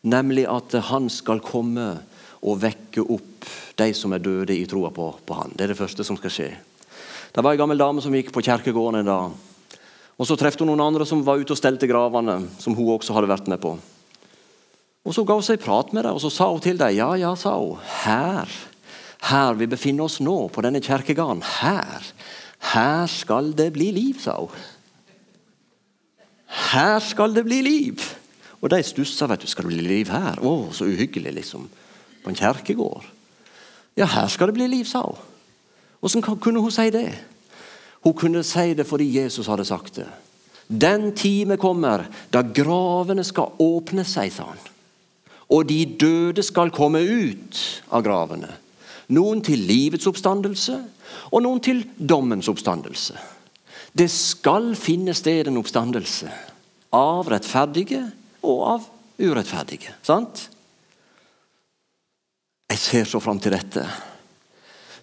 [0.07, 1.89] Nemlig at han skal komme
[2.39, 3.47] og vekke opp
[3.79, 5.51] de som er døde i troa på, på, han.
[5.55, 6.49] Det er det første som skal skje.
[7.35, 9.48] Det var ei gammel dame som gikk på kjerkegården en dag.
[10.19, 13.15] Og Så traff hun noen andre som var ute og stelte gravene, som hun også
[13.15, 13.77] hadde vært med på.
[15.05, 17.13] Og Så ga hun seg prat med dem, og så sa hun til dem ja,
[17.15, 18.51] ja, sa hun, her,
[19.31, 22.11] her vi befinner oss nå, på denne kjerkegården, her,
[22.75, 24.51] her skal det bli liv, sa hun.
[26.49, 28.03] Her skal det bli liv.
[28.59, 29.27] Og de stussa.
[29.27, 30.41] vet du, Skal det bli liv her?
[30.41, 31.69] Å, så uhyggelig, liksom.
[32.23, 33.05] På en kjerkegård.
[33.95, 35.17] Ja, her skal det bli liv, sa hun.
[35.99, 37.11] Hvordan kunne hun si det?
[38.05, 40.07] Hun kunne si det fordi Jesus hadde sagt det.
[40.69, 44.59] Den time kommer da gravene skal åpne seg, sa han.
[45.49, 47.57] Og de døde skal komme ut
[47.89, 48.51] av gravene.
[49.09, 50.77] Noen til livets oppstandelse,
[51.33, 53.17] og noen til dommens oppstandelse.
[53.97, 56.29] Det skal finne sted en oppstandelse
[56.93, 58.03] av rettferdige
[58.45, 58.85] og av
[59.17, 59.95] urettferdige.
[60.05, 60.45] Sant?
[62.69, 63.87] Jeg ser så fram til dette.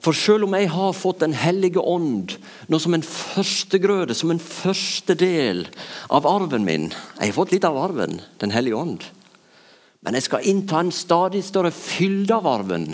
[0.05, 2.37] For selv om jeg har fått Den hellige ånd
[2.69, 5.67] nå som en førstegrøde, som en første del
[6.11, 9.05] av arven min Jeg har fått litt av arven, Den hellige ånd.
[10.07, 12.93] Men jeg skal innta en stadig større fylde av arven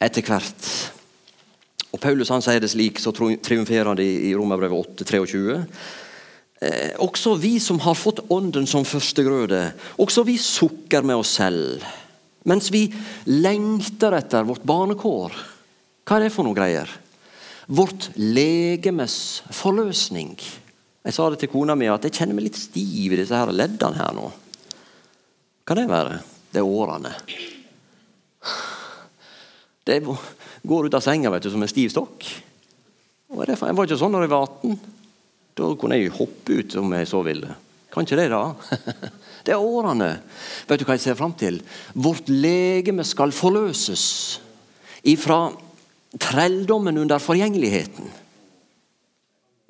[0.00, 0.68] etter hvert.
[1.90, 5.56] Og Paulus han sier det slik, så triumferer han i Romerbrevet 8, 23.
[6.60, 11.82] Eh, også vi som har fått Ånden som førstegrøde, også vi sukker med oss selv.
[12.48, 12.86] Mens vi
[13.26, 15.34] lengter etter vårt barnekår.
[16.10, 16.90] Hva er det for noe greier?
[17.70, 20.32] Vårt legemes forløsning.
[21.06, 23.52] Jeg sa det til kona mi at jeg kjenner meg litt stiv i disse her
[23.54, 24.24] leddene her nå.
[25.62, 26.16] Kan det være?
[26.50, 27.14] Det er årene.
[29.86, 32.26] Det går ut av senga vet du, som en stiv stokk.
[33.30, 34.76] Jeg var ikke sånn da jeg var 18.
[35.62, 37.54] Da kunne jeg hoppe ut om jeg så ville.
[37.94, 38.42] Kan ikke det, da?
[39.46, 40.10] Det er årene.
[40.66, 41.62] Vet du hva jeg ser fram til?
[41.94, 44.02] Vårt legeme skal forløses
[45.06, 45.46] ifra
[46.18, 48.10] trelldommen under forgjengeligheten.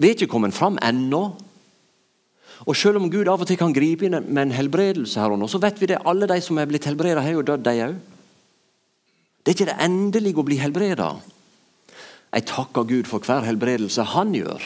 [0.00, 1.24] Vi er ikke kommet fram ennå.
[2.68, 5.40] Og Selv om Gud av og til kan gripe inn med en helbredelse, her og
[5.40, 7.85] nå, så vet vi det alle de som er blitt helbredet, har jo dødd, de
[7.88, 7.98] òg.
[9.40, 11.11] Det er ikke det endelige å bli helbreda.
[12.31, 14.64] Jeg takker Gud for hver helbredelse Han gjør.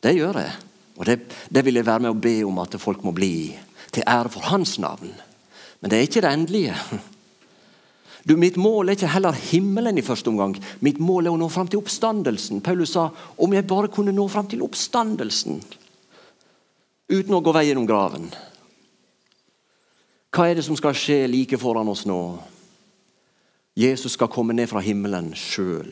[0.00, 0.52] Det gjør jeg.
[0.96, 1.18] Og det,
[1.50, 3.50] det, vil jeg være med å be om at folk må bli,
[3.90, 5.10] til ære for hans navn.
[5.80, 6.76] Men det er ikke det endelige.
[8.28, 10.56] Du, Mitt mål er ikke heller himmelen i første omgang.
[10.84, 12.60] Mitt mål er å nå fram til oppstandelsen.
[12.60, 13.08] Paulus sa
[13.40, 15.62] om jeg bare kunne nå fram til oppstandelsen
[17.10, 18.28] uten å gå veien om graven.
[20.30, 22.20] Hva er det som skal skje like foran oss nå?
[23.74, 25.90] Jesus skal komme ned fra himmelen sjøl.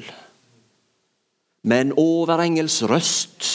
[1.67, 3.49] Med en overengels røst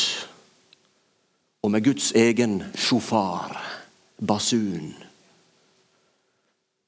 [1.64, 3.56] og med Guds egen sjofar,
[4.20, 4.92] basun.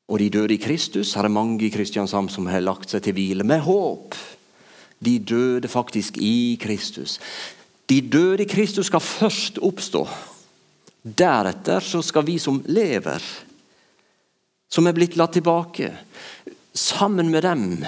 [0.05, 3.45] Og de døde i Kristus er mange i Kristiansand som har lagt seg til hvile
[3.47, 4.13] med håp.
[5.01, 7.17] De døde faktisk i Kristus.
[7.89, 10.05] De døde i Kristus skal først oppstå.
[11.05, 13.21] Deretter så skal vi som lever,
[14.69, 15.91] som er blitt latt tilbake,
[16.73, 17.85] sammen med dem,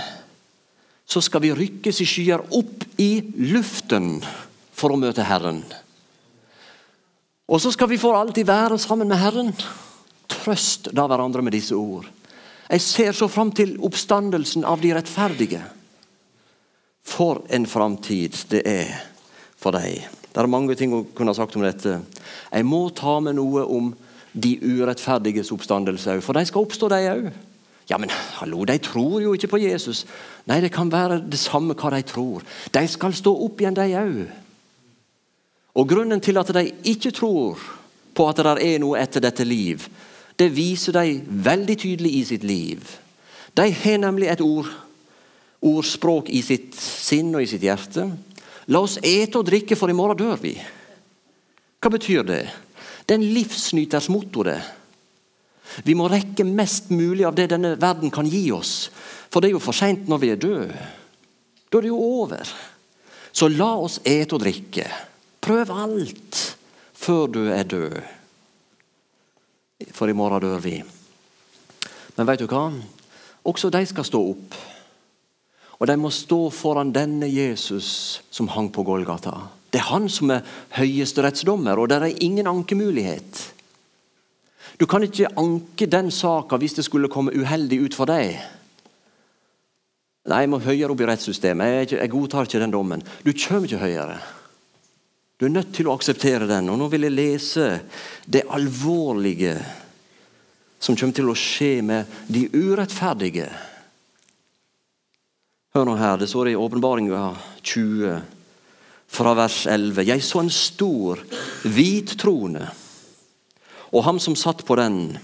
[1.07, 4.19] så skal vi rykkes i skyer opp i luften
[4.77, 5.63] for å møte Herren.
[7.47, 9.53] Og så skal vi for alltid være sammen med Herren.
[10.31, 12.07] Trøst da hverandre med disse ord.
[12.67, 15.61] Jeg ser så fram til oppstandelsen av de rettferdige.
[17.07, 18.91] For en framtid det er
[19.57, 20.03] for deg.
[20.27, 22.01] Det er mange ting å kunne ha sagt om dette.
[22.51, 23.93] Jeg må ta med noe om
[24.37, 27.29] de urettferdiges oppstandelse òg, for de skal oppstå, de òg.
[27.87, 30.03] Ja, men hallo, de tror jo ikke på Jesus.
[30.49, 32.43] Nei, det kan være det samme hva de tror.
[32.75, 34.19] De skal stå opp igjen, de òg.
[35.77, 37.61] Og Grunnen til at de ikke tror
[38.17, 39.87] på at det er noe etter dette liv,
[40.37, 42.83] det viser de veldig tydelig i sitt liv.
[43.57, 44.69] De har nemlig et ord,
[45.65, 48.05] ordspråk i sitt sinn og i sitt hjerte.
[48.69, 50.53] La oss ete og drikke, for i morgen dør vi.
[51.81, 52.43] Hva betyr det?
[53.05, 54.43] Det er en livsnyters motto.
[54.43, 54.59] det.
[55.83, 58.89] Vi må rekke mest mulig av det denne verden kan gi oss.
[59.31, 60.87] For det er jo for seint når vi er døde.
[61.67, 62.53] Da er det jo over.
[63.31, 64.85] Så la oss ete og drikke.
[65.41, 66.39] Prøv alt
[66.97, 68.16] før du er død.
[69.93, 70.79] For i morgen dør vi.
[72.17, 72.71] Men vet du hva?
[73.47, 74.57] Også de skal stå opp.
[75.77, 79.35] Og de må stå foran denne Jesus som hang på Golgata.
[79.69, 80.45] Det er han som er
[80.77, 83.43] høyesterettsdommer, og det er ingen ankemulighet.
[84.79, 88.37] Du kan ikke anke den saka hvis det skulle komme uheldig ut for deg.
[90.27, 91.93] Nei, jeg må høyere opp i rettssystemet.
[91.93, 93.03] Jeg, godtar ikke den dommen.
[93.23, 94.17] Du kommer ikke høyere.
[95.37, 96.69] Du er nødt til å akseptere den.
[96.73, 97.67] Og nå vil jeg lese
[98.25, 99.53] det alvorlige
[100.81, 103.49] som kommer til å skje med de urettferdige.
[105.77, 107.21] Hør nå her, det står i Åpenbaringa
[107.61, 108.17] 20,
[109.13, 110.05] fra vers 11.
[110.09, 111.21] Jeg så en stor,
[111.69, 112.65] hvit trone,
[113.93, 115.17] og ham som satt på den.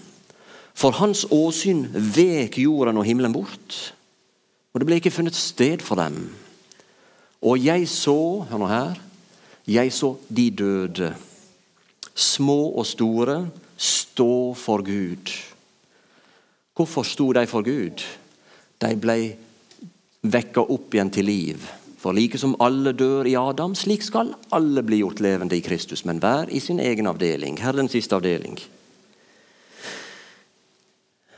[0.78, 3.80] For hans åsyn vek jorden og himmelen bort,
[4.74, 6.28] og det ble ikke funnet sted for dem.
[7.46, 9.02] Og jeg så, hør nå her,
[9.66, 11.14] jeg så de døde,
[12.16, 13.38] små og store,
[13.78, 15.32] stå for Gud.
[16.76, 18.04] Hvorfor sto de for Gud?
[18.82, 19.18] De ble
[20.24, 21.66] vekka opp igjen til liv.
[22.04, 26.04] For like som alle dør i Adam, slik skal alle bli gjort levende i Kristus,
[26.04, 27.56] men hver i sin egen avdeling.
[27.64, 28.58] Her den siste avdeling.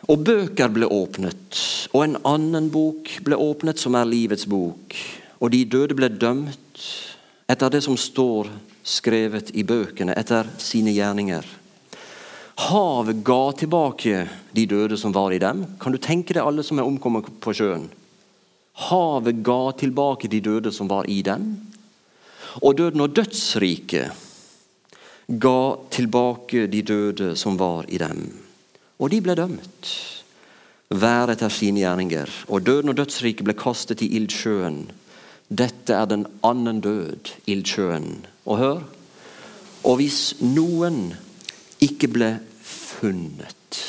[0.10, 1.60] Og bøker ble åpnet,
[1.94, 4.98] og en annen bok ble åpnet, som er livets bok.
[5.42, 6.82] Og de døde ble dømt
[7.48, 8.50] etter det som står
[8.86, 11.46] skrevet i bøkene, etter sine gjerninger.
[12.56, 15.66] Havet ga tilbake de døde som var i dem.
[15.80, 17.90] Kan du tenke deg alle som er omkommet på sjøen?
[18.88, 21.56] Havet ga tilbake de døde som var i dem.
[22.64, 24.12] Og døden og dødsriket
[25.28, 28.30] ga tilbake de døde som var i dem.
[29.00, 29.90] Og de ble dømt,
[30.96, 32.30] hver etter sine gjerninger.
[32.48, 34.86] Og døden og dødsriket ble kastet i ildsjøen.
[35.50, 38.26] Dette er den annen død, ildsjøen.
[38.46, 38.82] Og hør
[39.86, 41.14] Og hvis noen
[41.84, 42.32] ikke ble
[42.66, 43.82] funnet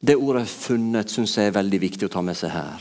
[0.00, 2.80] Det ordet 'funnet' syns jeg er veldig viktig å ta med seg her.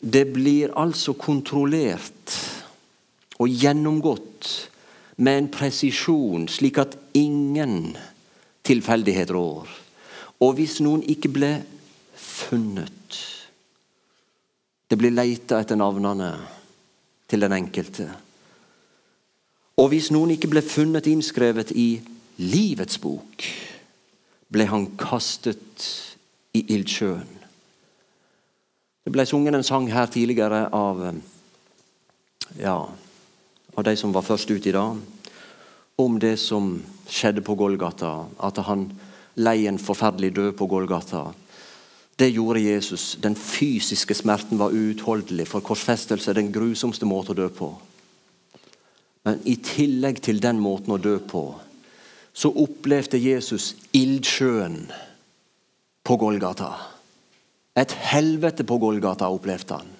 [0.00, 2.34] Det blir altså kontrollert
[3.38, 4.70] og gjennomgått
[5.16, 7.96] med en presisjon, slik at ingen
[8.64, 9.68] tilfeldighet rår.
[10.40, 11.52] Og hvis noen ikke ble
[12.16, 13.37] funnet
[14.88, 16.32] Det blir leita etter navnene
[17.28, 18.08] til den enkelte.
[19.78, 22.00] Og hvis noen ikke ble funnet innskrevet i
[22.40, 23.44] livets bok,
[24.48, 25.88] ble han kastet
[26.56, 27.34] i ildsjøen.
[29.04, 31.04] Det ble sunget en sang her tidligere av
[32.58, 32.78] ja,
[33.74, 34.98] av de som var først ute i dag,
[35.98, 36.74] om det som
[37.08, 38.26] skjedde på Golgata.
[38.40, 38.88] At han
[39.38, 41.28] lei en forferdelig død på Golgata.
[42.18, 43.16] Det gjorde Jesus.
[43.22, 47.68] Den fysiske smerten var uutholdelig, for korsfestelse er den grusomste måte å dø på.
[49.22, 51.44] Men i tillegg til den måten å dø på,
[52.34, 54.80] så opplevde Jesus ildsjøen
[56.02, 56.72] på Golgata.
[57.78, 59.94] Et helvete på Golgata opplevde han.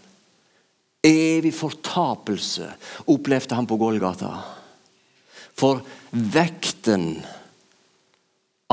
[1.06, 2.72] Evig fortapelse
[3.06, 4.32] opplevde han på Golgata.
[5.54, 7.12] For vekten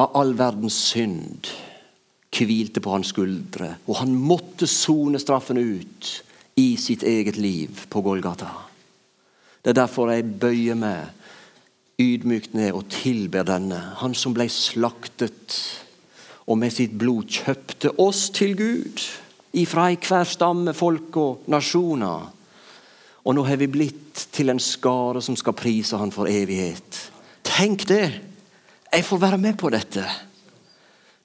[0.01, 1.53] av all verdens synd
[2.43, 6.11] hvilte på hans skuldre, og han måtte sone straffen ut
[6.59, 8.51] i sitt eget liv på Golgata.
[9.63, 11.07] Det er derfor jeg bøyer meg
[12.01, 15.55] ydmykt ned og tilber denne, han som ble slaktet
[16.45, 19.01] og med sitt blod kjøpte oss til Gud
[19.55, 22.27] ifra hver stamme, folk og nasjoner.
[23.25, 26.99] Og nå har vi blitt til en skare som skal prise han for evighet.
[27.45, 28.05] Tenk det!
[28.91, 30.03] Jeg får være med på dette.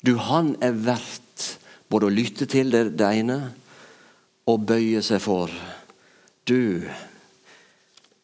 [0.07, 1.47] Du, han er verdt
[1.93, 3.39] både å lytte til det, det ene
[4.49, 5.53] og bøye seg for.
[6.49, 6.87] Du,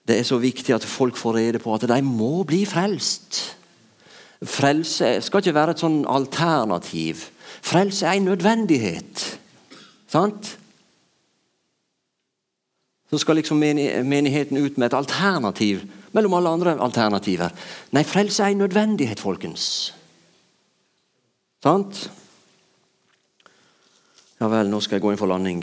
[0.09, 3.43] det er så viktig at folk får rede på at de må bli frelst.
[4.47, 7.29] Frelse skal ikke være et sånn alternativ.
[7.64, 9.27] Frelse er en nødvendighet.
[10.12, 10.57] Sant?
[13.11, 15.85] Så skal liksom menigheten ut med et alternativ
[16.16, 17.53] mellom alle andre alternativer.
[17.95, 19.95] Nei, frelse er en nødvendighet, folkens.
[21.65, 22.11] Sant?
[24.37, 25.63] Ja vel, nå skal jeg gå inn for landing.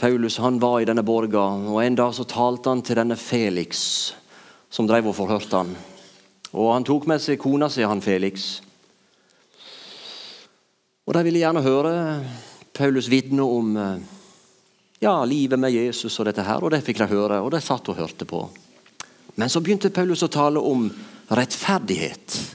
[0.00, 3.82] Paulus han var i denne borga, og en dag så talte han til denne Felix,
[4.72, 5.74] som drev og forhørte han.
[6.56, 8.62] Og Han tok med seg kona si, han Felix.
[11.06, 11.92] Og De ville gjerne høre
[12.72, 14.00] Paulus vitne om eh,
[15.04, 17.88] ja, livet med Jesus og dette her, og det fikk de høre, og de satt
[17.92, 18.40] og hørte på.
[19.36, 20.88] Men så begynte Paulus å tale om
[21.30, 22.49] rettferdighet,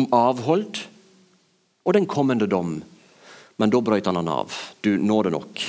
[0.00, 0.80] om avhold
[1.84, 2.78] og den kommende dom.
[3.60, 4.52] Men da brøt han han av.
[4.80, 5.64] Du, nå er det nok.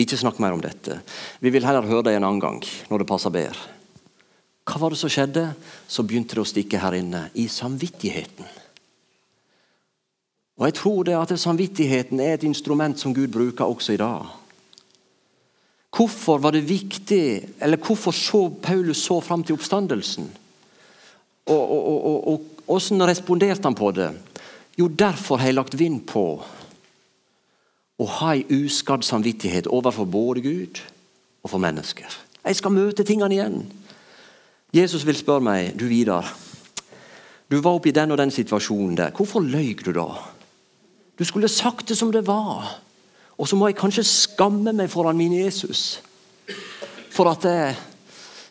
[0.00, 1.00] Ikke snakk mer om dette.
[1.40, 3.68] Vi vil heller høre deg en annen gang, når det passer bedre.
[4.68, 5.48] Hva var det som skjedde?
[5.88, 8.48] Så begynte det å stikke her inne, i samvittigheten.
[10.60, 14.28] Og jeg tror det at Samvittigheten er et instrument som Gud bruker også i dag.
[15.96, 20.28] Hvorfor var det viktig, eller hvorfor så Paulus så fram til oppstandelsen?
[21.50, 24.10] Og, Hvordan responderte han på det?
[24.78, 26.24] Jo, derfor har jeg lagt vind på
[28.00, 30.78] å ha ei uskadd samvittighet overfor både Gud
[31.42, 32.06] og for mennesker.
[32.44, 33.58] Jeg skal møte tingene igjen.
[34.72, 36.30] Jesus vil spørre meg, du Vidar,
[37.50, 39.10] du var oppe i den og den situasjonen der.
[39.16, 40.06] Hvorfor løy du da?
[41.18, 42.78] Du skulle sagt det som det var.
[43.36, 46.00] Og så må jeg kanskje skamme meg foran min Jesus.
[47.10, 47.76] For at jeg,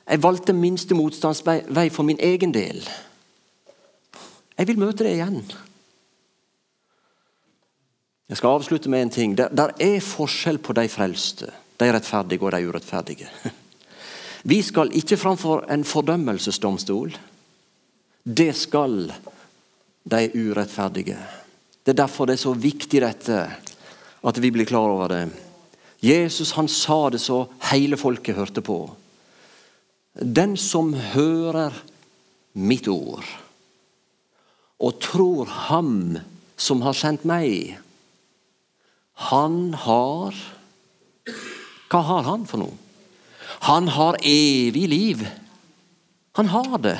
[0.10, 2.82] jeg valgte minste motstandsvei for min egen del.
[4.57, 5.43] Jeg vil møte det igjen.
[8.30, 9.36] Jeg skal avslutte med en ting.
[9.38, 11.49] Der, der er forskjell på de frelste,
[11.80, 13.30] de rettferdige og de urettferdige.
[14.51, 17.14] Vi skal ikke framfor en fordømmelsesdomstol.
[18.24, 19.12] Det skal
[20.10, 21.18] de urettferdige.
[21.84, 23.43] Det er derfor det er så viktig dette,
[24.24, 25.24] at vi blir klar over det.
[26.01, 28.84] Jesus han sa det så hele folket hørte på.
[30.20, 31.76] Den som hører
[32.53, 33.28] mitt ord
[34.80, 36.17] og tror ham
[36.59, 37.78] som har sendt meg,
[39.30, 40.36] han har
[41.89, 42.76] Hva har han for noe?
[43.67, 45.24] Han har evig liv.
[46.38, 46.99] Han har det.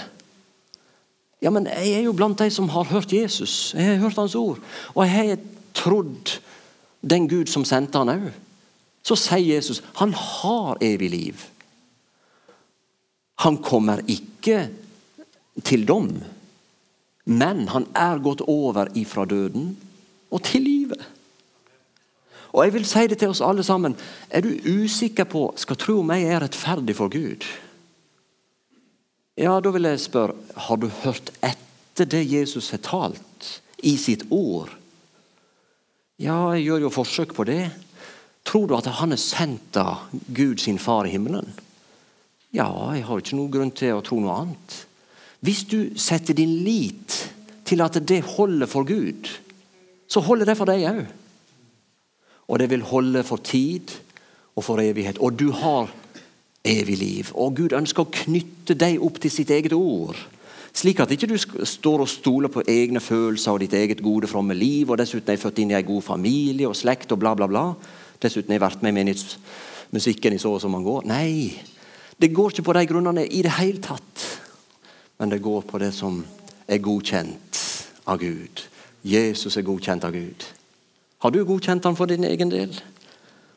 [1.40, 3.74] Ja, men Jeg er jo blant de som har hørt Jesus.
[3.74, 4.60] Jeg har hørt hans ord.
[4.96, 5.38] Og jeg har
[5.74, 6.40] trodd
[7.02, 8.28] den Gud som sendte han òg.
[9.04, 11.46] Så sier Jesus han har evig liv.
[13.46, 14.68] Han kommer ikke
[15.64, 16.12] til dom,
[17.30, 19.72] men han er gått over ifra døden
[20.30, 21.02] og til livet.
[22.50, 23.96] Og jeg vil si det til oss alle sammen.
[24.30, 27.46] Er du usikker på skal tro om jeg er rettferdig for Gud?
[29.38, 34.26] Ja, Da vil jeg spørre har du hørt etter det Jesus har talt i sitt
[34.30, 34.74] ord?
[36.20, 37.70] Ja, jeg gjør jo forsøk på det.
[38.44, 41.54] Tror du at han er sendt av Gud sin far i himmelen?
[42.56, 44.78] Ja, jeg har ikke noen grunn til å tro noe annet.
[45.46, 47.16] Hvis du setter din lit
[47.70, 49.30] til at det holder for Gud,
[50.10, 51.04] så holder det for deg òg.
[52.50, 53.94] Og det vil holde for tid
[54.58, 55.22] og for evighet.
[55.22, 55.92] Og du har
[56.66, 57.32] evig liv.
[57.38, 60.18] Og Gud ønsker å knytte deg opp til sitt eget ord.
[60.74, 64.58] Slik at ikke du står og stoler på egne følelser og ditt eget gode, fromme
[64.58, 64.90] liv.
[64.90, 67.48] Og dessuten er jeg født inn i en god familie og slekt og bla, bla,
[67.50, 67.66] bla.
[68.22, 71.06] Dessuten er jeg vært med i menighetsmusikken i så og så mange år.
[71.10, 71.54] Nei,
[72.22, 74.26] det går ikke på de grunnene i det hele tatt.
[75.20, 76.22] Men det går på det som
[76.68, 77.60] er godkjent
[78.06, 78.64] av Gud.
[79.04, 80.46] Jesus er godkjent av Gud.
[81.20, 82.76] Har du godkjent han for din egen del,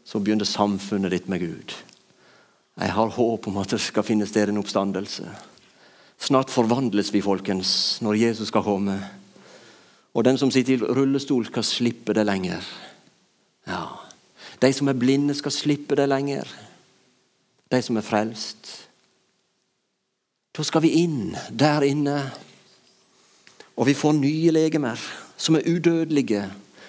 [0.04, 1.74] så begynner samfunnet ditt med Gud.
[2.78, 5.26] Jeg har håp om at det skal finne sted en oppstandelse.
[6.22, 8.96] Snart forvandles vi, folkens, når Jesus skal komme.
[10.14, 12.66] Og den som sitter i rullestol, skal slippe det lenger.
[13.66, 13.84] Ja.
[14.62, 16.48] De som er blinde, skal slippe det lenger.
[17.72, 18.68] De som er frelst.
[20.52, 22.18] Da skal vi inn der inne.
[23.80, 25.00] Og vi får nye legemer
[25.40, 26.44] som er udødelige,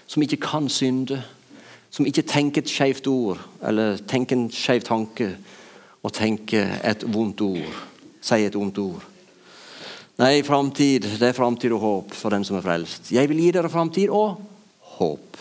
[0.08, 1.22] som ikke kan synde.
[1.94, 5.28] Som ikke tenker et skeivt ord eller tenker en skeiv tanke
[6.04, 7.82] og tenker et vondt ord.
[8.22, 9.04] Sier et vondt ord.
[10.18, 13.12] Nei, framtid, det er framtid og håp for den som er frelst.
[13.14, 14.42] Jeg vil gi dere framtid og
[14.98, 15.38] håp.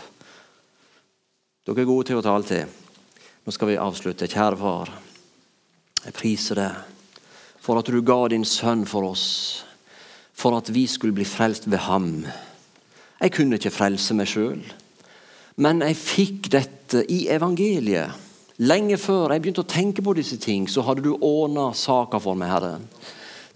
[1.66, 2.68] Dere er gode til å tale til.
[3.42, 4.28] Nå skal vi avslutte.
[4.30, 4.92] Kjære far,
[6.06, 6.88] jeg priser deg
[7.62, 9.26] for at du ga din sønn for oss,
[10.34, 12.08] for at vi skulle bli frelst ved ham.
[13.22, 14.62] Jeg kunne ikke frelse meg sjøl,
[15.62, 18.18] men jeg fikk dette i evangeliet.
[18.62, 22.38] Lenge før jeg begynte å tenke på disse ting, så hadde du ordna saka for
[22.38, 22.74] meg, Herre.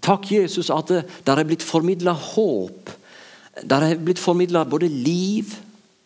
[0.03, 2.91] Takk, Jesus, at det der er blitt formidla håp.
[3.63, 5.51] Der er blitt formidla både liv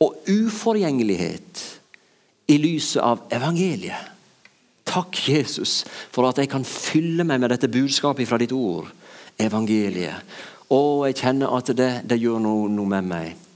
[0.02, 1.66] og uforgjengelighet
[2.50, 4.10] i lyset av evangeliet.
[4.92, 8.90] Takk, Jesus, for at jeg kan fylle meg med dette budskapet fra ditt ord,
[9.40, 10.26] evangeliet.
[10.72, 13.48] Og jeg kjenner at det, det gjør noe, noe med meg.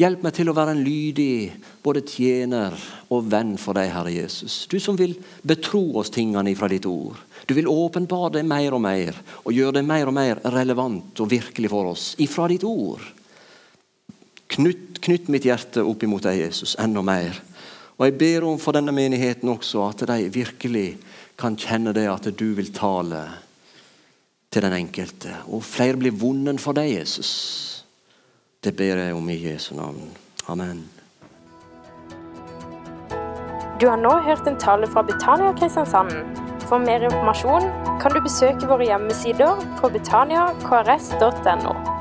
[0.00, 1.50] Hjelp meg til å være en lydig
[1.84, 2.74] både tjener
[3.12, 4.62] og venn for deg, Herre Jesus.
[4.70, 5.12] Du som vil
[5.46, 7.18] betro oss tingene fra ditt ord.
[7.46, 11.30] Du vil åpenbare det mer og mer og gjøre det mer og mer relevant og
[11.32, 13.02] virkelig for oss ifra ditt ord.
[14.50, 17.36] Knytt, knytt mitt hjerte opp imot deg, Jesus, enda mer.
[18.00, 20.96] Og Jeg ber om for denne menigheten også at de virkelig
[21.38, 23.26] kan kjenne det at du vil tale
[24.50, 25.34] til den enkelte.
[25.52, 27.84] Og flere blir vunnet for deg, Jesus.
[28.64, 30.00] Det ber jeg om i Jesu navn.
[30.48, 30.80] Amen.
[33.80, 36.16] Du har nå hørt en tale fra Betania Kristiansand.
[36.68, 37.68] For mer informasjon
[38.00, 41.99] kan du besøke våre hjemmesider på betaniakrs.no.